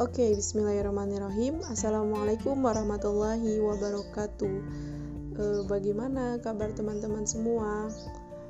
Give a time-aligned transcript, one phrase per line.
[0.00, 1.60] Oke, bismillahirrahmanirrahim.
[1.68, 4.56] Assalamualaikum warahmatullahi wabarakatuh.
[5.36, 7.92] E, bagaimana kabar teman-teman semua?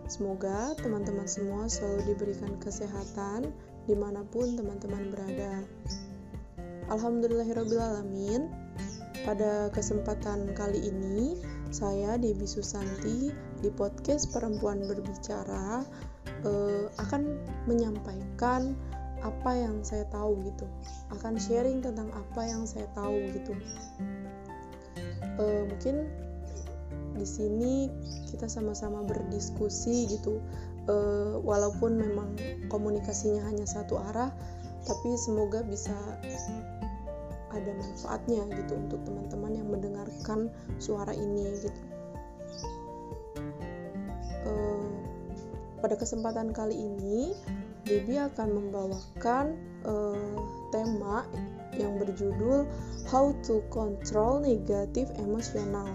[0.06, 3.50] Semoga teman-teman semua selalu diberikan kesehatan
[3.90, 5.66] di mana pun teman-teman berada.
[6.86, 8.46] Alhamdulillahirrahmanirrahim.
[9.26, 11.34] Pada kesempatan kali ini,
[11.74, 15.82] saya Debi Susanti di podcast Perempuan Berbicara
[16.46, 16.50] e,
[16.94, 18.78] akan menyampaikan
[19.20, 20.66] apa yang saya tahu gitu.
[21.12, 23.52] Akan sharing tentang apa yang saya tahu gitu.
[25.40, 26.08] Uh, mungkin
[27.16, 27.92] di sini
[28.32, 30.40] kita sama-sama berdiskusi gitu.
[30.88, 32.34] Uh, walaupun memang
[32.72, 34.32] komunikasinya hanya satu arah
[34.88, 35.92] tapi semoga bisa
[37.52, 40.48] ada manfaatnya gitu untuk teman-teman yang mendengarkan
[40.80, 41.82] suara ini gitu.
[44.48, 44.88] Uh,
[45.84, 47.36] pada kesempatan kali ini
[47.90, 50.38] Debbie akan membawakan uh,
[50.70, 51.26] tema
[51.74, 52.62] yang berjudul
[53.10, 55.90] How to Control Negative Emotional.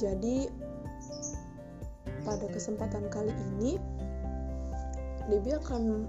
[0.00, 0.48] Jadi
[2.24, 3.76] pada kesempatan kali ini
[5.28, 6.08] Debbie akan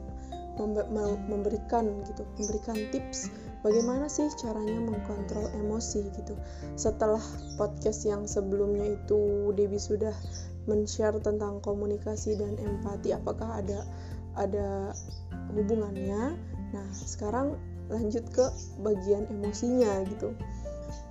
[1.28, 3.33] memberikan gitu, memberikan tips
[3.66, 6.38] bagaimana sih caranya mengkontrol emosi gitu.
[6.78, 7.22] Setelah
[7.58, 10.13] podcast yang sebelumnya itu Debbie sudah
[10.69, 13.83] men-share tentang komunikasi dan empati, apakah ada
[14.38, 14.94] ada
[15.53, 16.38] hubungannya.
[16.73, 17.58] Nah sekarang
[17.92, 18.45] lanjut ke
[18.81, 20.34] bagian emosinya gitu.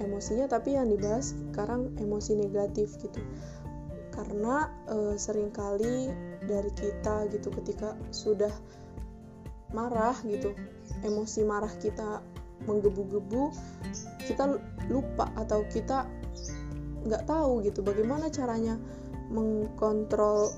[0.03, 3.21] Emosinya tapi yang dibahas sekarang emosi negatif gitu.
[4.13, 6.13] Karena e, sering kali
[6.45, 8.51] dari kita gitu ketika sudah
[9.73, 10.53] marah gitu
[11.03, 12.21] emosi marah kita
[12.69, 13.51] menggebu-gebu
[14.23, 16.07] kita lupa atau kita
[17.03, 18.79] nggak tahu gitu bagaimana caranya
[19.33, 20.55] mengkontrol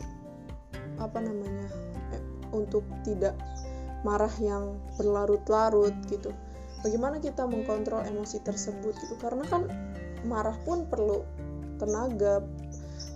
[1.00, 1.70] apa namanya
[2.54, 3.34] untuk tidak
[4.06, 6.30] marah yang berlarut-larut gitu.
[6.86, 9.16] Bagaimana kita mengkontrol emosi tersebut gitu?
[9.18, 9.66] Karena kan
[10.28, 11.24] marah pun perlu
[11.80, 12.44] tenaga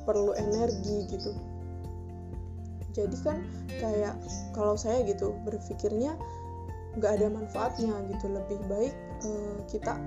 [0.08, 1.36] perlu energi gitu.
[2.96, 3.44] Jadi kan
[3.78, 4.16] kayak
[4.56, 6.16] kalau saya gitu berpikirnya
[6.96, 8.32] nggak ada manfaatnya gitu.
[8.32, 10.00] Lebih baik uh, kita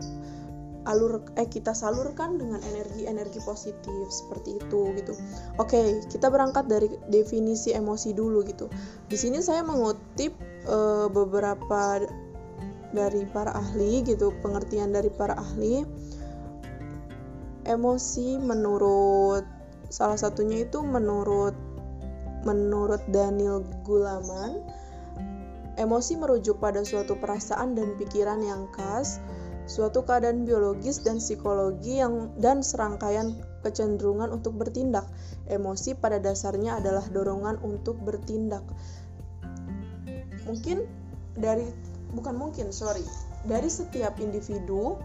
[0.90, 5.14] alur eh kita salurkan dengan energi-energi positif seperti itu gitu.
[5.62, 8.66] Oke, okay, kita berangkat dari definisi emosi dulu gitu.
[9.06, 10.34] Di sini saya mengutip
[10.66, 12.02] uh, beberapa
[12.91, 15.86] dari para ahli gitu, pengertian dari para ahli.
[17.62, 19.46] Emosi menurut
[19.94, 21.53] salah satunya itu menurut
[22.41, 24.66] menurut Daniel Gulaman,
[25.78, 29.22] emosi merujuk pada suatu perasaan dan pikiran yang khas
[29.70, 35.06] suatu keadaan biologis dan psikologi yang dan serangkaian kecenderungan untuk bertindak.
[35.48, 38.66] Emosi pada dasarnya adalah dorongan untuk bertindak.
[40.50, 40.86] Mungkin
[41.38, 41.70] dari
[42.12, 43.06] bukan mungkin, sorry.
[43.46, 44.98] Dari setiap individu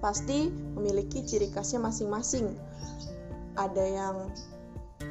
[0.00, 2.52] pasti memiliki ciri khasnya masing-masing.
[3.56, 4.16] Ada yang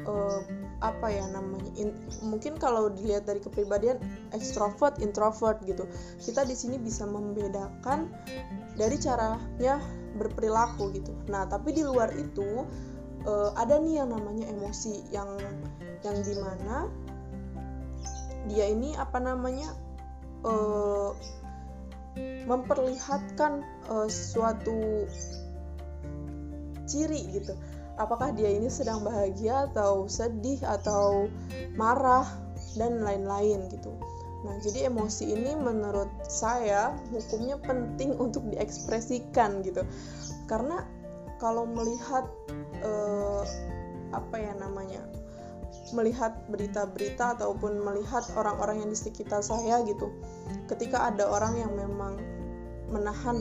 [0.06, 0.40] uh,
[0.84, 3.96] apa ya namanya in, mungkin kalau dilihat dari kepribadian
[4.36, 5.88] extrovert introvert gitu.
[6.20, 8.12] Kita di sini bisa membedakan
[8.76, 9.80] dari caranya
[10.20, 11.12] berperilaku gitu.
[11.32, 12.64] Nah tapi di luar itu
[13.24, 15.28] uh, ada nih yang namanya emosi yang
[16.04, 16.88] yang di mana
[18.46, 19.74] dia ini apa namanya
[20.46, 21.10] uh,
[22.46, 25.04] memperlihatkan uh, suatu
[26.86, 27.52] ciri gitu
[27.96, 31.28] apakah dia ini sedang bahagia atau sedih atau
[31.76, 32.28] marah
[32.76, 33.92] dan lain-lain gitu.
[34.44, 39.82] Nah, jadi emosi ini menurut saya hukumnya penting untuk diekspresikan gitu.
[40.46, 40.84] Karena
[41.40, 42.28] kalau melihat
[42.84, 43.42] eh,
[44.12, 45.02] apa ya namanya?
[45.94, 50.10] melihat berita-berita ataupun melihat orang-orang yang di sekitar saya gitu.
[50.66, 52.18] Ketika ada orang yang memang
[52.90, 53.38] menahan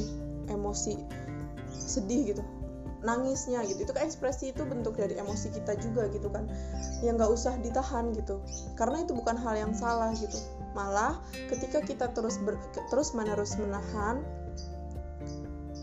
[0.54, 0.94] emosi
[1.74, 2.44] sedih gitu
[3.06, 3.86] nangisnya gitu.
[3.86, 6.50] Itu kan ekspresi itu bentuk dari emosi kita juga gitu kan.
[7.06, 8.42] Yang nggak usah ditahan gitu.
[8.76, 10.36] Karena itu bukan hal yang salah gitu.
[10.74, 12.58] Malah ketika kita terus ber,
[12.90, 14.20] terus menerus menahan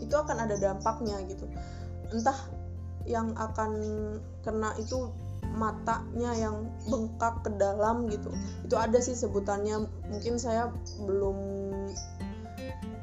[0.03, 1.47] itu akan ada dampaknya gitu.
[2.11, 2.37] Entah
[3.07, 3.71] yang akan
[4.43, 5.09] kena itu
[5.55, 8.29] matanya yang bengkak ke dalam gitu.
[8.67, 9.87] Itu ada sih sebutannya.
[10.11, 10.69] Mungkin saya
[11.01, 11.37] belum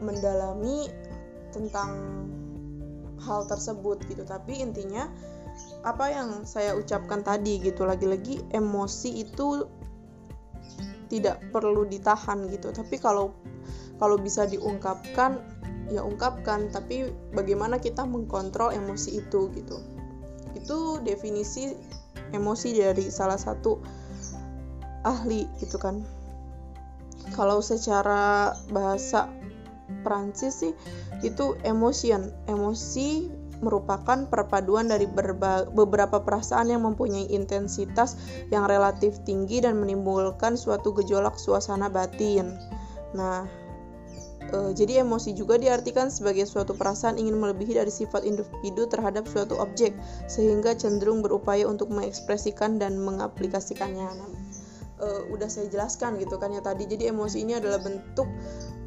[0.00, 0.88] mendalami
[1.52, 1.90] tentang
[3.24, 4.22] hal tersebut gitu.
[4.24, 5.08] Tapi intinya
[5.84, 9.68] apa yang saya ucapkan tadi gitu lagi-lagi emosi itu
[11.10, 12.70] tidak perlu ditahan gitu.
[12.70, 13.34] Tapi kalau
[14.00, 15.42] kalau bisa diungkapkan
[15.92, 16.70] ya ungkapkan.
[16.70, 19.76] Tapi bagaimana kita mengkontrol emosi itu gitu.
[20.54, 21.74] Itu definisi
[22.30, 23.82] emosi dari salah satu
[25.04, 26.00] ahli gitu kan.
[27.34, 29.28] Kalau secara bahasa
[30.02, 30.72] Prancis sih
[31.20, 35.04] itu emotion emosi merupakan perpaduan dari
[35.68, 38.16] beberapa perasaan yang mempunyai intensitas
[38.48, 42.56] yang relatif tinggi dan menimbulkan suatu gejolak suasana batin.
[43.12, 43.44] Nah,
[44.48, 49.60] e, jadi emosi juga diartikan sebagai suatu perasaan ingin melebihi dari sifat individu terhadap suatu
[49.60, 49.92] objek,
[50.24, 54.08] sehingga cenderung berupaya untuk mengekspresikan dan mengaplikasikannya.
[54.08, 54.30] Nah,
[55.04, 55.06] e,
[55.36, 56.88] udah saya jelaskan gitu kan ya tadi.
[56.88, 58.26] Jadi emosi ini adalah bentuk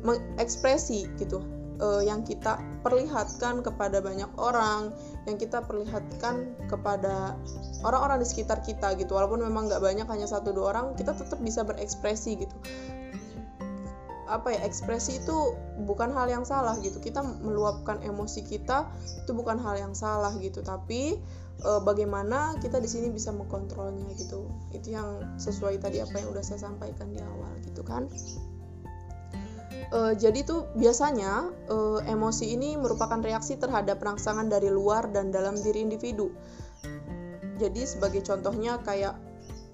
[0.01, 4.95] mengekspresi gitu uh, yang kita perlihatkan kepada banyak orang,
[5.27, 7.35] yang kita perlihatkan kepada
[7.83, 9.19] orang-orang di sekitar kita gitu.
[9.19, 12.55] Walaupun memang nggak banyak, hanya satu dua orang, kita tetap bisa berekspresi gitu.
[14.23, 15.35] Apa ya ekspresi itu
[15.83, 16.97] bukan hal yang salah gitu.
[17.03, 18.87] Kita meluapkan emosi kita
[19.19, 20.63] itu bukan hal yang salah gitu.
[20.63, 21.19] Tapi
[21.59, 24.47] e, bagaimana kita di sini bisa mengkontrolnya gitu.
[24.71, 28.07] Itu yang sesuai tadi apa yang udah saya sampaikan di awal gitu kan
[29.93, 35.53] uh, jadi tuh biasanya uh, emosi ini merupakan reaksi terhadap rangsangan dari luar dan dalam
[35.61, 36.33] diri individu.
[37.61, 39.13] Jadi sebagai contohnya kayak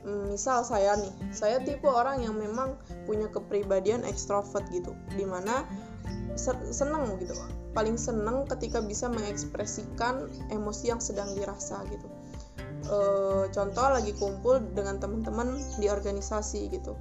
[0.03, 2.75] mm, misal saya nih, saya tipe orang yang memang
[3.07, 5.63] punya kepribadian ekstrovert gitu, di mana
[6.71, 7.35] seneng gitu,
[7.75, 12.07] paling seneng ketika bisa mengekspresikan emosi yang sedang dirasa gitu.
[12.87, 12.97] E,
[13.51, 16.95] contoh lagi kumpul dengan teman-teman di organisasi gitu,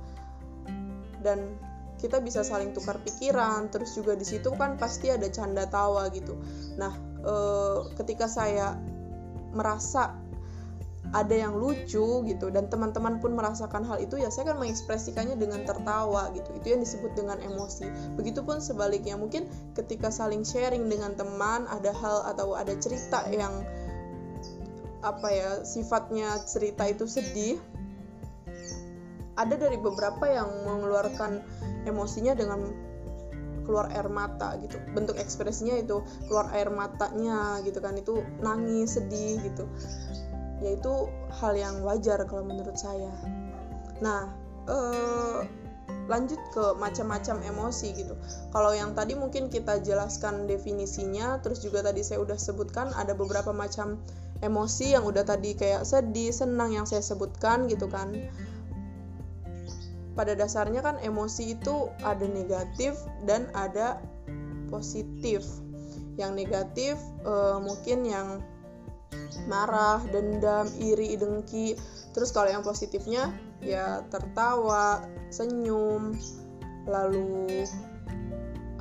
[1.23, 1.55] dan
[1.99, 6.39] kita bisa saling tukar pikiran terus juga di situ kan pasti ada canda tawa gitu.
[6.79, 7.35] Nah e,
[7.99, 8.79] ketika saya
[9.53, 10.15] merasa
[11.17, 15.65] ada yang lucu gitu dan teman-teman pun merasakan hal itu ya saya akan mengekspresikannya dengan
[15.65, 16.53] tertawa gitu.
[16.61, 17.89] Itu yang disebut dengan emosi.
[18.21, 23.65] Begitupun sebaliknya mungkin ketika saling sharing dengan teman ada hal atau ada cerita yang
[24.99, 27.57] apa ya sifatnya cerita itu sedih
[29.39, 31.39] ada dari beberapa yang mengeluarkan
[31.87, 32.75] emosinya dengan
[33.63, 34.81] keluar air mata gitu.
[34.97, 37.95] Bentuk ekspresinya itu keluar air matanya gitu kan.
[37.95, 39.71] Itu nangis sedih gitu.
[40.59, 41.07] Yaitu
[41.39, 43.15] hal yang wajar kalau menurut saya.
[44.03, 44.35] Nah
[44.67, 45.41] eh,
[46.09, 48.17] lanjut ke macam-macam emosi gitu.
[48.51, 53.53] Kalau yang tadi mungkin kita jelaskan definisinya terus juga tadi saya udah sebutkan ada beberapa
[53.53, 54.01] macam
[54.41, 58.15] emosi yang udah tadi kayak sedih senang yang saya sebutkan gitu kan
[60.19, 64.03] pada dasarnya kan emosi itu ada negatif dan ada
[64.67, 65.47] positif.
[66.19, 68.43] Yang negatif uh, mungkin yang
[69.47, 71.79] marah, dendam, iri, dengki.
[72.11, 73.31] Terus kalau yang positifnya
[73.63, 76.19] ya tertawa, senyum,
[76.91, 77.63] lalu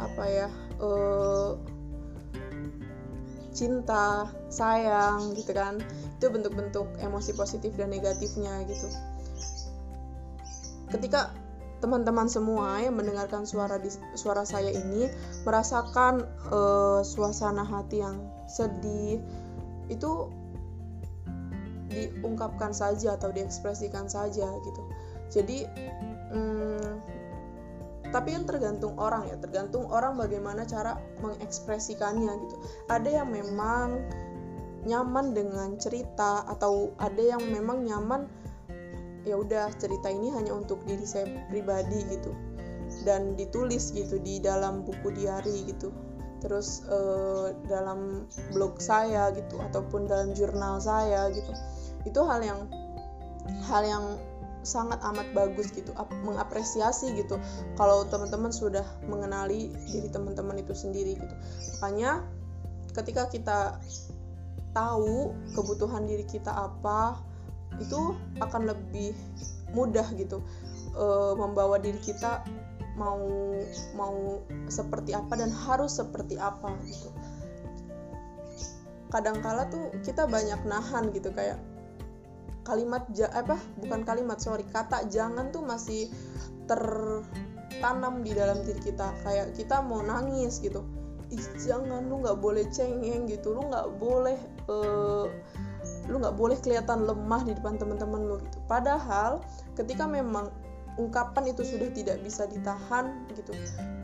[0.01, 0.49] apa ya?
[0.81, 1.53] Uh,
[3.53, 5.77] cinta, sayang gitu kan.
[6.17, 8.89] Itu bentuk-bentuk emosi positif dan negatifnya gitu
[10.91, 11.31] ketika
[11.77, 15.05] teman-teman semua yang mendengarkan suara di, suara saya ini
[15.45, 18.17] merasakan uh, suasana hati yang
[18.49, 19.21] sedih
[19.87, 20.11] itu
[21.87, 24.81] diungkapkan saja atau diekspresikan saja gitu.
[25.29, 25.57] Jadi
[26.33, 26.91] hmm,
[28.09, 32.55] tapi kan tergantung orang ya tergantung orang bagaimana cara mengekspresikannya gitu.
[32.89, 34.01] Ada yang memang
[34.87, 38.25] nyaman dengan cerita atau ada yang memang nyaman
[39.27, 42.31] ya udah cerita ini hanya untuk diri saya pribadi gitu.
[43.03, 45.91] Dan ditulis gitu di dalam buku diary gitu.
[46.39, 51.51] Terus uh, dalam blog saya gitu ataupun dalam jurnal saya gitu.
[52.07, 52.71] Itu hal yang
[53.67, 54.05] hal yang
[54.67, 55.95] sangat amat bagus gitu
[56.27, 57.39] mengapresiasi gitu
[57.79, 61.35] kalau teman-teman sudah mengenali diri teman-teman itu sendiri gitu.
[61.79, 62.27] Makanya
[62.91, 63.59] ketika kita
[64.75, 67.17] tahu kebutuhan diri kita apa
[67.81, 69.13] itu akan lebih
[69.75, 70.41] mudah gitu
[70.95, 71.05] e,
[71.35, 72.43] membawa diri kita
[72.97, 73.21] mau
[73.93, 77.13] mau seperti apa dan harus seperti apa gitu.
[79.13, 81.61] Kadangkala tuh kita banyak nahan gitu kayak
[82.65, 86.11] kalimat ja, apa bukan kalimat sorry kata jangan tuh masih
[86.65, 89.13] tertanam di dalam diri kita.
[89.21, 90.81] Kayak kita mau nangis gitu
[91.27, 94.39] Ih, jangan lu nggak boleh cengeng gitu lu nggak boleh
[94.71, 95.27] uh,
[96.07, 98.59] lu nggak boleh kelihatan lemah di depan teman-teman lu gitu.
[98.65, 99.43] Padahal
[99.75, 100.51] ketika memang
[100.97, 103.53] ungkapan itu sudah tidak bisa ditahan gitu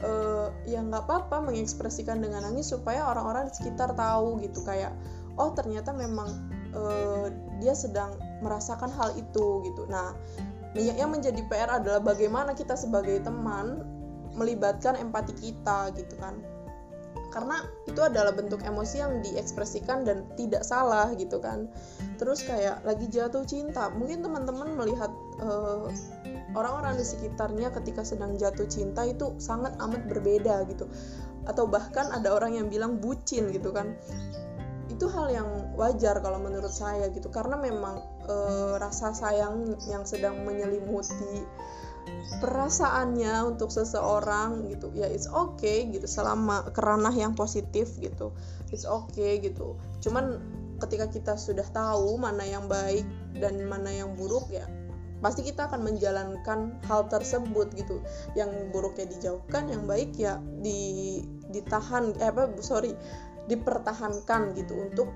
[0.05, 4.61] uh, ya nggak apa-apa mengekspresikan dengan nangis supaya orang-orang di sekitar tahu gitu.
[4.61, 4.93] Kayak
[5.39, 6.29] oh ternyata memang
[6.75, 8.13] uh, dia sedang
[8.45, 9.89] merasakan hal itu gitu.
[9.89, 10.13] Nah
[10.77, 13.85] yang menjadi PR adalah bagaimana kita sebagai teman
[14.33, 16.33] melibatkan empati kita gitu kan
[17.33, 21.65] karena itu adalah bentuk emosi yang diekspresikan dan tidak salah gitu kan.
[22.21, 23.89] Terus kayak lagi jatuh cinta.
[23.89, 25.09] Mungkin teman-teman melihat
[25.41, 25.89] eh,
[26.53, 30.85] orang-orang di sekitarnya ketika sedang jatuh cinta itu sangat amat berbeda gitu.
[31.49, 33.97] Atau bahkan ada orang yang bilang bucin gitu kan.
[34.93, 37.33] Itu hal yang wajar kalau menurut saya gitu.
[37.33, 37.97] Karena memang
[38.29, 38.35] e,
[38.77, 41.41] rasa sayang yang sedang menyelimuti
[42.39, 44.91] perasaannya untuk seseorang gitu.
[44.95, 48.31] Ya it's okay gitu selama keranah yang positif gitu.
[48.71, 49.75] It's okay gitu.
[50.03, 50.39] Cuman
[50.81, 53.07] ketika kita sudah tahu mana yang baik
[53.39, 54.67] dan mana yang buruk ya
[55.23, 58.03] pasti kita akan menjalankan hal tersebut gitu.
[58.35, 62.91] Yang buruknya dijauhkan yang baik ya di ditahan eh apa sorry
[63.47, 65.07] dipertahankan gitu untuk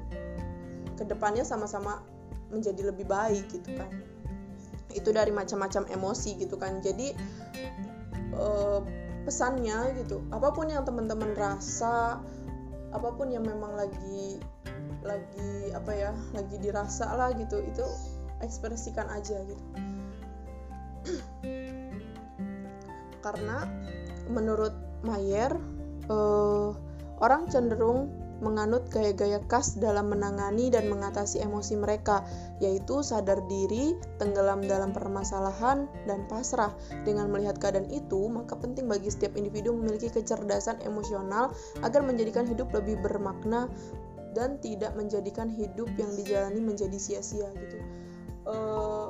[0.96, 2.04] ke depannya sama-sama
[2.52, 3.92] menjadi lebih baik gitu kan
[4.96, 6.80] itu dari macam-macam emosi gitu kan.
[6.80, 7.16] Jadi
[8.36, 8.80] eh,
[9.28, 12.24] pesannya gitu apa pun yang teman-teman rasa
[12.96, 14.40] apa pun yang memang lagi
[15.04, 17.84] lagi apa ya lagi dirasa lah gitu itu
[18.40, 19.64] ekspresikan aja gitu.
[23.20, 23.68] Karena
[24.32, 24.72] menurut
[25.04, 25.52] Mayer
[26.08, 26.72] uh,
[27.20, 28.08] orang cenderung
[28.40, 32.22] menganut gaya-gaya khas dalam menangani dan mengatasi emosi mereka,
[32.62, 36.74] yaitu sadar diri, tenggelam dalam permasalahan, dan pasrah.
[37.04, 42.70] Dengan melihat keadaan itu, maka penting bagi setiap individu memiliki kecerdasan emosional agar menjadikan hidup
[42.74, 43.66] lebih bermakna
[44.38, 47.78] dan tidak menjadikan hidup yang dijalani menjadi sia-sia gitu.
[48.46, 49.10] Uh,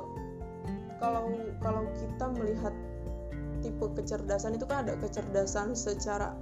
[0.98, 1.30] kalau
[1.60, 2.74] kalau kita melihat
[3.60, 6.34] tipe kecerdasan itu kan ada kecerdasan secara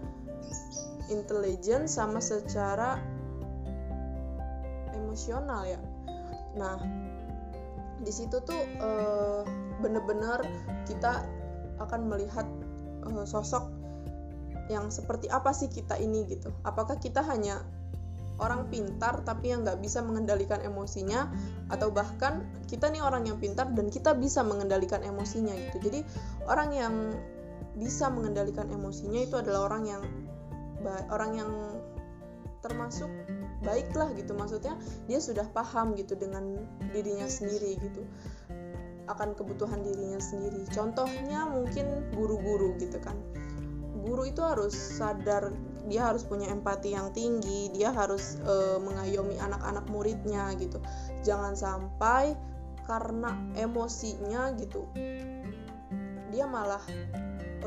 [1.12, 2.98] intelijen sama secara
[4.94, 5.80] emosional ya.
[6.58, 6.76] Nah
[8.00, 9.42] di situ tuh uh,
[9.80, 10.44] bener-bener
[10.84, 11.24] kita
[11.80, 12.44] akan melihat
[13.08, 13.72] uh, sosok
[14.66, 16.50] yang seperti apa sih kita ini gitu.
[16.66, 17.62] Apakah kita hanya
[18.36, 21.32] orang pintar tapi yang nggak bisa mengendalikan emosinya
[21.72, 25.88] atau bahkan kita nih orang yang pintar dan kita bisa mengendalikan emosinya gitu.
[25.88, 26.00] Jadi
[26.44, 26.94] orang yang
[27.76, 30.02] bisa mengendalikan emosinya itu adalah orang yang
[31.10, 31.52] orang yang
[32.60, 33.08] termasuk
[33.62, 34.34] baiklah gitu.
[34.34, 34.74] Maksudnya
[35.06, 38.02] dia sudah paham gitu dengan dirinya sendiri gitu.
[39.06, 40.66] Akan kebutuhan dirinya sendiri.
[40.74, 43.14] Contohnya mungkin guru-guru gitu kan.
[44.02, 45.54] Guru itu harus sadar
[45.86, 50.82] dia harus punya empati yang tinggi dia harus e, mengayomi anak-anak muridnya gitu.
[51.22, 52.34] Jangan sampai
[52.86, 54.86] karena emosinya gitu
[56.30, 56.82] dia malah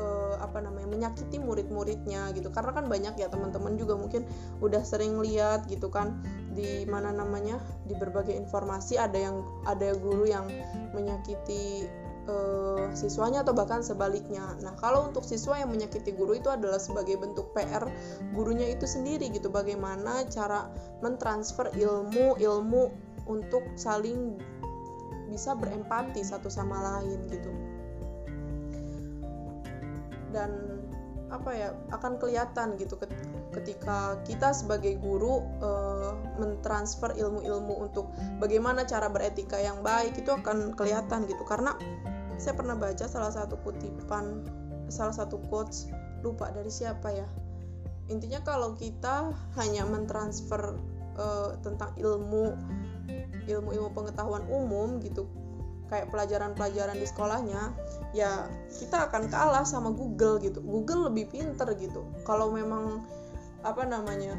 [0.00, 0.04] e,
[0.40, 4.24] apa namanya menyakiti murid-muridnya gitu karena kan banyak ya teman-teman juga mungkin
[4.64, 6.24] udah sering lihat gitu kan
[6.56, 10.48] di mana namanya di berbagai informasi ada yang ada guru yang
[10.96, 11.86] menyakiti
[12.30, 14.42] uh, siswanya atau bahkan sebaliknya.
[14.60, 17.86] Nah, kalau untuk siswa yang menyakiti guru itu adalah sebagai bentuk PR
[18.34, 19.48] gurunya itu sendiri gitu.
[19.48, 20.68] Bagaimana cara
[21.00, 22.90] mentransfer ilmu-ilmu
[23.30, 24.36] untuk saling
[25.30, 27.50] bisa berempati satu sama lain gitu.
[30.30, 30.80] Dan
[31.30, 32.98] apa ya akan kelihatan gitu
[33.54, 38.10] ketika kita sebagai guru uh, mentransfer ilmu-ilmu untuk
[38.42, 41.46] bagaimana cara beretika yang baik itu akan kelihatan gitu.
[41.46, 41.78] Karena
[42.34, 44.42] saya pernah baca salah satu kutipan
[44.90, 45.86] salah satu quotes
[46.26, 47.28] lupa dari siapa ya.
[48.10, 50.74] Intinya kalau kita hanya mentransfer
[51.14, 52.58] uh, tentang ilmu
[53.46, 55.26] ilmu-ilmu pengetahuan umum gitu
[55.90, 57.74] kayak pelajaran-pelajaran di sekolahnya
[58.14, 60.62] ya kita akan kalah sama Google gitu.
[60.62, 62.06] Google lebih pinter gitu.
[62.22, 63.02] Kalau memang
[63.60, 64.38] apa namanya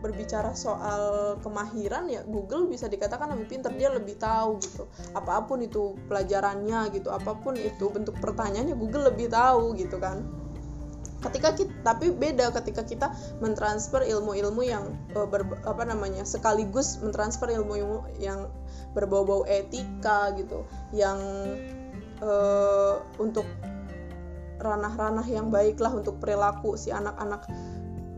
[0.00, 4.86] berbicara soal kemahiran ya Google bisa dikatakan lebih pintar dia lebih tahu gitu.
[5.12, 10.41] Apa pun itu pelajarannya gitu apa pun itu bentuk pertanyaannya Google lebih tahu gitu kan
[11.22, 13.06] ketika kita tapi beda ketika kita
[13.38, 18.50] mentransfer ilmu-ilmu yang uh, ber, apa namanya sekaligus mentransfer ilmu-ilmu yang
[18.92, 21.18] berbau-bau etika gitu yang
[22.20, 23.46] uh, untuk
[24.62, 27.46] ranah-ranah yang baiklah untuk perilaku si anak-anak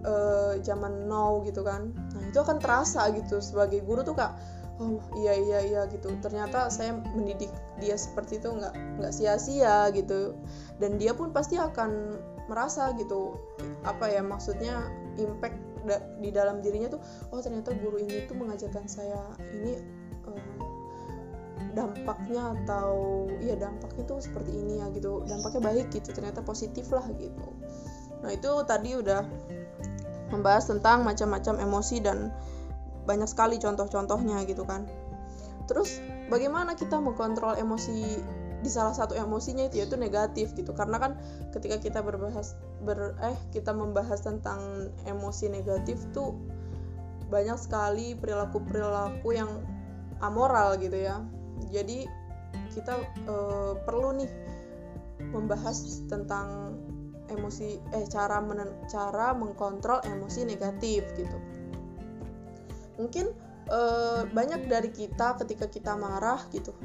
[0.05, 1.89] uh, zaman now gitu kan.
[2.13, 4.37] Nah itu akan terasa gitu sebagai guru tuh kak
[4.83, 6.11] oh iya iya iya gitu.
[6.19, 10.35] Ternyata saya mendidik dia seperti itu nggak nggak sia-sia gitu.
[10.83, 12.19] Dan dia pun pasti akan
[12.51, 13.39] merasa gitu.
[13.85, 18.89] Apa ya maksudnya impact da di dalam dirinya tuh oh ternyata guru ini tuh mengajarkan
[18.89, 19.21] saya
[19.53, 19.77] ini
[20.25, 20.41] um,
[21.77, 25.25] dampaknya atau iya dampaknya tuh seperti ini ya gitu.
[25.29, 27.49] Dampaknya baik gitu ternyata positif lah gitu.
[28.25, 29.21] Nah itu tadi udah
[30.33, 32.33] membahas tentang macam-macam emosi dan
[33.05, 34.89] banyak sekali contoh-contohnya gitu kan.
[35.69, 36.01] Terus
[36.33, 38.21] bagaimana kita mengontrol emosi
[38.65, 40.73] di salah satu emosinya itu yaitu negatif gitu.
[40.73, 41.13] Karena kan
[41.53, 46.33] ketika kita berbahas ber eh kita membahas tentang emosi negatif tuh
[47.29, 49.61] banyak sekali perilaku-perilaku yang
[50.25, 51.21] amoral gitu ya.
[51.69, 52.09] Jadi
[52.73, 52.97] kita
[53.29, 53.35] e,
[53.85, 54.31] perlu nih
[55.31, 56.75] membahas tentang
[57.29, 61.39] emosi eh cara menen, cara mengkontrol emosi negatif gitu.
[63.01, 63.27] Mungkin
[63.67, 66.77] eh, banyak dari kita ketika kita marah gitu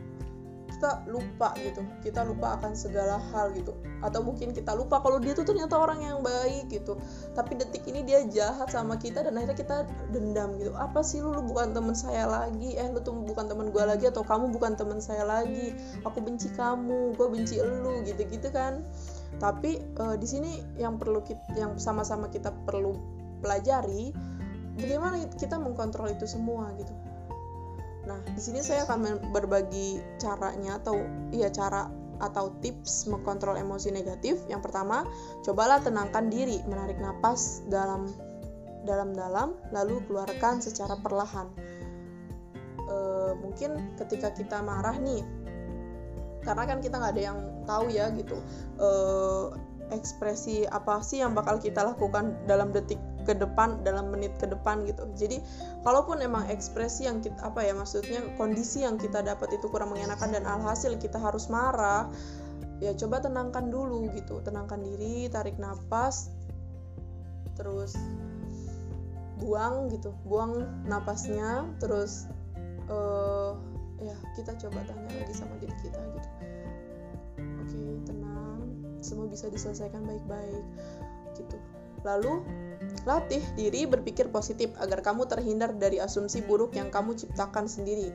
[0.79, 1.83] kita lupa gitu.
[1.99, 3.75] Kita lupa akan segala hal gitu.
[3.99, 6.95] Atau mungkin kita lupa kalau dia tuh ternyata orang yang baik gitu.
[7.35, 9.77] Tapi detik ini dia jahat sama kita dan akhirnya kita
[10.15, 10.71] dendam gitu.
[10.79, 12.79] Apa sih lu, lu bukan teman saya lagi.
[12.79, 15.75] Eh lu tuh bukan teman gue lagi atau kamu bukan teman saya lagi.
[16.07, 18.79] Aku benci kamu gue benci lu gitu gitu kan.
[19.43, 22.95] Tapi uh, di sini yang perlu kita, yang sama-sama kita perlu
[23.43, 24.15] pelajari
[24.79, 26.91] bagaimana kita mengkontrol itu semua gitu
[28.09, 30.97] Nah, di sini saya akan berbagi caranya atau
[31.29, 31.85] iya cara
[32.19, 34.41] atau tips mengkontrol emosi negatif.
[34.49, 35.05] Yang pertama,
[35.45, 38.09] cobalah tenangkan diri, menarik napas dalam
[38.83, 41.47] dalam-dalam lalu keluarkan secara perlahan.
[42.81, 42.97] E,
[43.39, 45.21] mungkin ketika kita marah nih,
[46.41, 47.39] karena kan kita nggak ada yang
[47.69, 48.41] tahu ya gitu.
[48.81, 48.89] E,
[49.93, 54.87] ekspresi apa sih yang bakal kita lakukan dalam detik ke depan dalam menit ke depan
[54.87, 55.03] gitu.
[55.15, 55.43] Jadi
[55.83, 60.35] kalaupun emang ekspresi yang kita apa ya maksudnya kondisi yang kita dapat itu kurang mengenakan
[60.35, 62.07] dan alhasil kita harus marah
[62.79, 64.39] ya coba tenangkan dulu gitu.
[64.43, 66.31] Tenangkan diri tarik nafas
[67.59, 67.95] terus
[69.39, 70.15] buang gitu.
[70.27, 72.27] Buang napasnya terus
[72.87, 73.55] uh,
[73.99, 76.29] ya kita coba tanya lagi sama diri kita gitu.
[77.67, 78.63] Oke tenang.
[78.99, 80.63] Semua bisa diselesaikan baik-baik
[81.35, 81.57] gitu.
[82.03, 82.43] Lalu
[83.07, 88.11] Latih diri berpikir positif agar kamu terhindar dari asumsi buruk yang kamu ciptakan sendiri.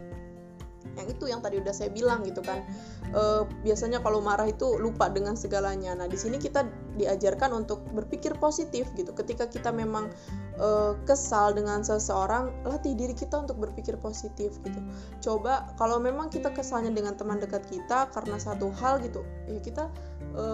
[0.95, 2.63] Yang itu yang tadi udah saya bilang gitu kan.
[3.11, 3.23] E,
[3.67, 5.97] biasanya kalau marah itu lupa dengan segalanya.
[5.99, 9.11] Nah, di sini kita diajarkan untuk berpikir positif gitu.
[9.11, 10.13] Ketika kita memang
[10.55, 14.81] e, kesal dengan seseorang, latih diri kita untuk berpikir positif gitu.
[15.19, 19.91] Coba kalau memang kita kesalnya dengan teman dekat kita karena satu hal gitu, ya kita
[20.39, 20.45] e,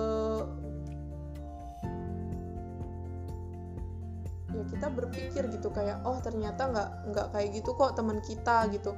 [4.61, 8.92] ya kita berpikir gitu kayak oh ternyata nggak nggak kayak gitu kok teman kita gitu.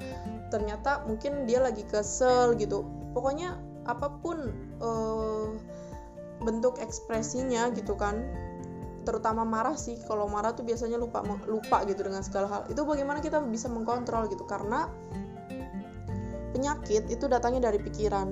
[0.51, 2.83] Ternyata mungkin dia lagi kesel gitu.
[3.14, 4.51] Pokoknya apa pun
[4.83, 5.55] uh,
[6.42, 8.27] bentuk ekspresinya gitu kan
[9.07, 9.98] terutama marah sih.
[10.07, 12.62] Kalau marah tuh biasanya lupa lupa gitu dengan segala hal.
[12.66, 14.90] Itu bagaimana kita bisa mengkontrol gitu karena
[16.53, 18.29] penyakit itu datangnya dari pikiran.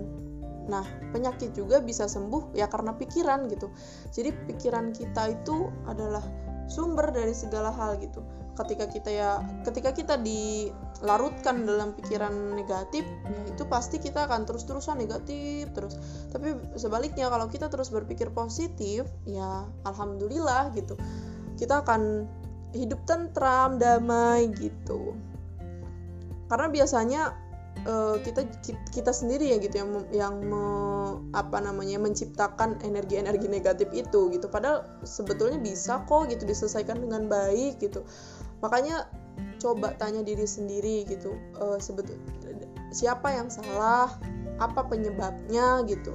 [0.70, 3.74] Nah, penyakit juga bisa sembuh ya karena pikiran gitu.
[4.14, 6.22] Jadi pikiran kita itu adalah
[6.70, 8.22] sumber dari segala hal gitu.
[8.54, 9.30] Ketika kita ya
[9.66, 15.98] ketika kita dilarutkan dalam pikiran negatif ya itu pasti kita akan terus-terusan negatif terus.
[16.30, 20.94] Tapi sebaliknya kalau kita terus berpikir positif ya alhamdulillah gitu.
[21.58, 22.30] Kita akan
[22.72, 25.18] hidup tentram damai gitu.
[26.46, 27.49] Karena biasanya
[27.88, 28.44] uh, kita
[28.92, 30.64] kita sendiri ya gitu yang yang me,
[31.32, 34.46] apa namanya menciptakan energi-energi negatif itu gitu.
[34.50, 38.04] Padahal sebetulnya bisa kok gitu diselesaikan dengan baik gitu.
[38.60, 39.08] Makanya
[39.60, 42.16] coba tanya diri sendiri gitu uh, sebetul
[42.92, 44.12] siapa yang salah
[44.60, 46.12] apa penyebabnya gitu.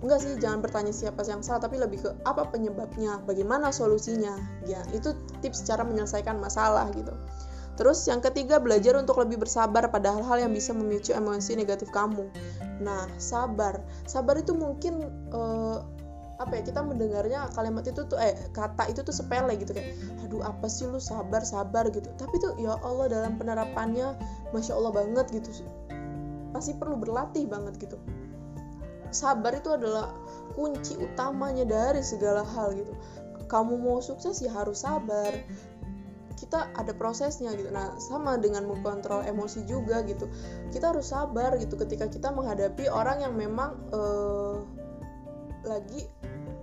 [0.00, 4.38] Enggak sih jangan bertanya siapa yang salah tapi lebih ke apa penyebabnya bagaimana solusinya.
[4.64, 7.12] Ya itu tips cara menyelesaikan masalah gitu
[7.80, 12.28] Terus yang ketiga belajar untuk lebih bersabar pada hal-hal yang bisa memicu emosi negatif kamu.
[12.84, 13.80] Nah, sabar.
[14.04, 15.80] Sabar itu mungkin uh,
[16.36, 20.44] apa ya kita mendengarnya kalimat itu tuh eh kata itu tuh sepele gitu kayak aduh
[20.44, 21.00] apa sih lu?
[21.00, 22.04] Sabar sabar gitu.
[22.20, 24.12] Tapi tuh ya Allah dalam penerapannya
[24.52, 25.64] masya Allah banget gitu.
[26.52, 27.96] Pasti perlu berlatih banget gitu.
[29.08, 30.12] Sabar itu adalah
[30.52, 32.92] kunci utamanya dari segala hal gitu.
[33.48, 35.32] Kamu mau sukses ya harus sabar
[36.40, 37.68] kita ada prosesnya gitu.
[37.68, 40.24] Nah sama dengan mengkontrol emosi juga gitu.
[40.72, 44.64] Kita harus sabar gitu ketika kita menghadapi orang yang memang uh,
[45.68, 46.08] lagi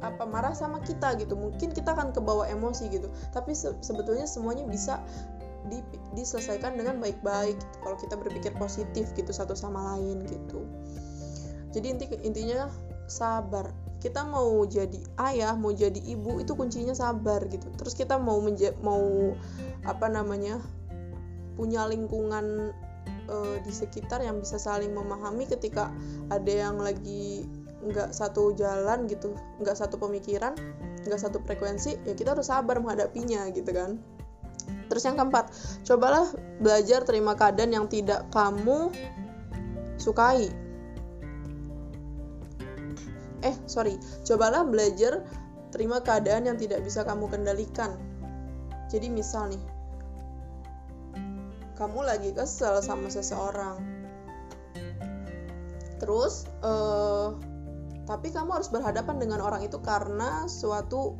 [0.02, 1.38] apa marah sama kita gitu.
[1.38, 3.08] Mungkin kita akan kebawa emosi gitu.
[3.30, 5.06] Tapi se sebetulnya semuanya bisa
[5.70, 5.84] di,
[6.16, 10.66] diselesaikan dengan baik-baik gitu, kalau kita berpikir positif gitu satu sama lain gitu.
[11.76, 12.72] Jadi inti intinya
[13.06, 15.01] sabar kita mau jadi
[15.33, 17.65] ayah mau jadi ibu itu kuncinya sabar gitu.
[17.77, 18.38] Terus kita mau
[18.86, 19.33] mau
[19.86, 20.62] apa namanya
[21.57, 22.73] punya lingkungan
[23.27, 25.89] uh, di sekitar yang bisa saling memahami ketika
[26.29, 30.57] ada yang lagi nggak satu jalan gitu nggak satu pemikiran
[31.05, 33.97] nggak satu frekuensi ya kita harus sabar menghadapinya gitu kan.
[34.88, 35.51] Terus yang keempat
[35.83, 36.27] cobalah
[36.60, 38.91] belajar terima keadaan yang tidak kamu
[39.97, 40.66] sukai
[43.45, 43.97] eh sorry.
[44.26, 45.26] Cobalah belajar
[45.69, 47.93] terima keadaan yang tidak bisa kamu kendalikan.
[48.88, 49.63] Jadi misal nih
[51.78, 53.78] kamu lagi kesel sama seseorang.
[56.02, 57.38] Terus uh,
[58.08, 61.13] tapi kamu harus berhadapan dengan orang itu karena suatu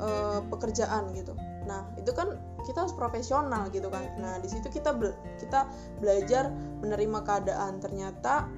[0.00, 1.34] uh, pekerjaan gitu.
[1.68, 4.06] Nah itu kan kita harus profesional gitu kan.
[4.16, 5.68] Nah di situ kita be kita
[6.00, 6.48] belajar
[6.80, 7.82] menerima keadaan.
[7.82, 8.48] Ternyata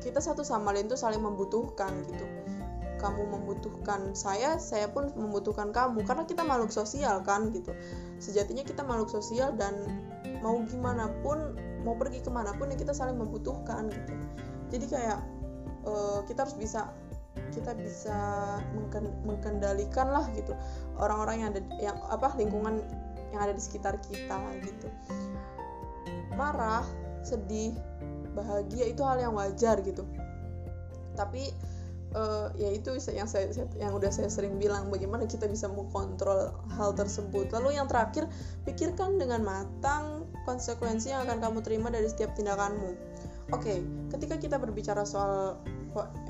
[0.00, 2.26] kita satu sama lain tuh saling membutuhkan gitu.
[3.00, 6.04] Kamu membutuhkan saya saya pun membutuhkan kamu.
[6.04, 7.72] Karena kita makhluk sosial kan gitu.
[8.20, 9.76] Sejatinya kita makhluk sosial dan
[10.44, 14.12] mau gimana pun mau pergi ke mana pun ya kita saling membutuhkan gitu.
[14.72, 15.20] Jadi kayak
[15.88, 16.92] uh, kita harus bisa
[17.50, 18.18] kita bisa
[19.24, 20.52] mengkendalikan lah gitu.
[20.98, 22.84] Orang-orang yang ada yang apa lingkungan
[23.30, 24.88] yang ada di sekitar kita gitu.
[26.34, 26.84] Marah
[27.22, 27.76] sedih
[28.34, 30.06] bahagia itu hal yang wajar gitu.
[31.18, 31.50] Tapi
[32.14, 36.94] uh, ya itu yang saya yang udah saya sering bilang bagaimana kita bisa mengontrol hal
[36.94, 37.50] tersebut.
[37.54, 38.26] Lalu yang terakhir
[38.66, 42.96] pikirkan dengan matang konsekuensi yang akan kamu terima dari setiap tindakanmu.
[43.50, 43.78] Oke okay,
[44.14, 45.58] ketika kita berbicara soal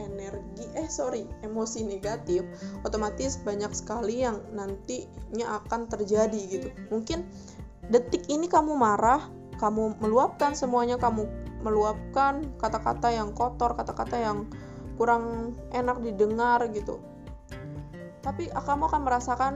[0.00, 2.40] energi eh sorry emosi negatif
[2.80, 6.68] otomatis banyak sekali yang nantinya akan terjadi gitu.
[6.88, 7.28] Mungkin
[7.92, 9.20] detik ini kamu marah
[9.60, 11.28] kamu meluapkan semuanya kamu
[11.60, 14.48] meluapkan kata-kata yang kotor kata-kata yang
[15.00, 17.00] kurang enak didengar gitu.
[18.20, 19.52] Tapi kamu akan merasakan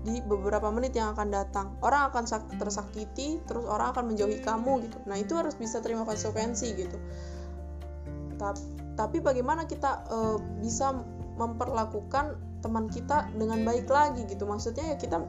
[0.00, 2.24] di beberapa menit yang akan datang orang akan
[2.56, 4.96] tersakiti terus orang akan menjauhi kamu gitu.
[5.04, 6.98] Nah itu harus bisa terima konsekuensi gitu.
[8.96, 10.96] Tapi bagaimana kita uh, bisa
[11.36, 14.48] memperlakukan teman kita dengan baik lagi gitu?
[14.48, 15.20] Maksudnya ya kita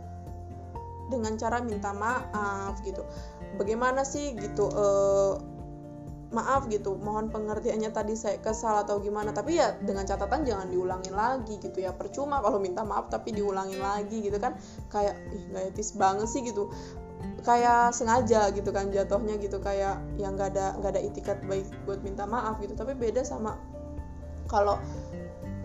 [1.12, 3.04] dengan cara minta maaf gitu.
[3.60, 5.36] Bagaimana sih gitu uh,
[6.32, 11.12] maaf gitu mohon pengertiannya tadi saya kesal atau gimana tapi ya dengan catatan jangan diulangin
[11.12, 11.92] lagi gitu ya.
[11.92, 14.56] Percuma kalau minta maaf tapi diulangin lagi gitu kan.
[14.88, 16.72] Kayak ih gak etis banget sih gitu.
[17.44, 22.00] Kayak sengaja gitu kan jatuhnya gitu kayak yang gak ada nggak ada itikat baik buat
[22.00, 22.80] minta maaf gitu.
[22.80, 23.60] Tapi beda sama
[24.48, 24.80] kalau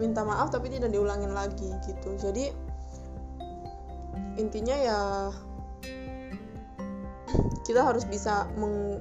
[0.03, 2.11] minta maaf tapi tidak diulangin lagi gitu.
[2.19, 2.51] Jadi
[4.37, 5.01] intinya ya
[7.63, 8.99] kita harus bisa meng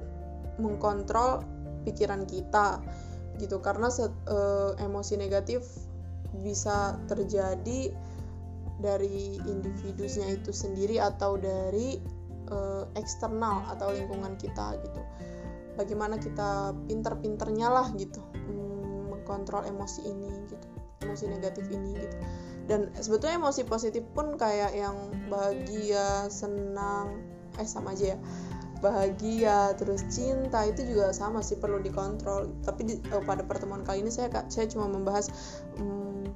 [0.55, 1.43] mengkontrol
[1.85, 2.81] pikiran kita
[3.37, 3.61] gitu.
[3.61, 5.63] Karena set, uh, emosi negatif
[6.41, 7.93] bisa terjadi
[8.81, 11.95] dari individunya itu sendiri atau dari
[12.51, 15.01] uh, eksternal atau lingkungan kita gitu.
[15.75, 18.19] Bagaimana kita pinter-pinternya lah gitu.
[18.51, 20.67] Um, mengkontrol emosi ini gitu.
[21.05, 22.17] Emosi negatif ini gitu.
[22.65, 24.97] Dan sebetulnya emosi positif pun kayak yang
[25.29, 27.21] bahagia senang
[27.55, 28.17] eh sama aja ya
[28.83, 32.51] bahagia terus cinta itu juga sama sih perlu dikontrol.
[32.63, 35.31] Tapi di, uh, pada pertemuan kali ini saya saya cuma membahas
[35.79, 36.27] um,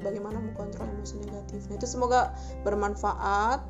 [0.00, 2.20] bagaimana mengkontrol emosi negatif nah, itu semoga
[2.64, 3.64] bermanfaat.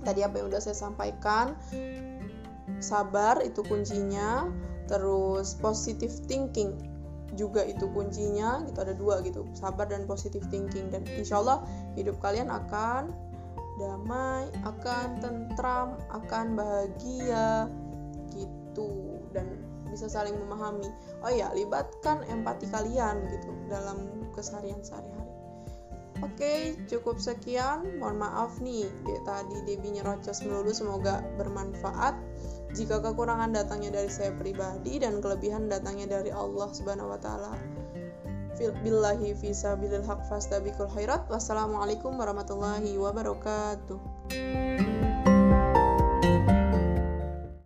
[0.00, 1.56] Tadi apa yang udah saya sampaikan
[2.80, 4.48] sabar itu kuncinya.
[4.90, 6.74] Terus positive thinking
[7.38, 9.46] juga itu kuncinya gitu ada dua gitu.
[9.54, 11.62] Sabar dan positive thinking dan insyaallah
[11.94, 13.14] hidup kalian akan
[13.80, 17.66] damai, akan tentram, akan bahagia
[18.36, 19.48] gitu dan
[19.88, 20.86] bisa saling memahami.
[21.24, 25.32] Oh ya, libatkan empati kalian gitu dalam keseharian sehari-hari.
[26.20, 27.96] Oke, cukup sekian.
[27.96, 28.84] Mohon maaf nih,
[29.24, 32.12] tadi Debi nyerocos melulu semoga bermanfaat.
[32.76, 37.79] Jika kekurangan datangnya dari saya pribadi dan kelebihan datangnya dari Allah Subhanahu wa taala
[38.84, 41.24] billahi fi sabilil haq fastabikul khairat.
[41.32, 43.96] Wassalamualaikum warahmatullahi wabarakatuh